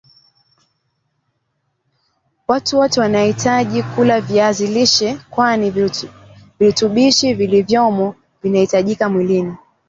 Watu 2.47 2.77
wote 2.79 2.99
wanahitaji 3.01 3.83
kula 3.83 4.21
viazi 4.21 4.67
lishe 4.67 5.17
kwani 5.29 5.89
virutubishi 6.59 7.33
vilivyomo 7.33 8.15
vinahitajika 8.43 9.09
mwilini 9.09 9.55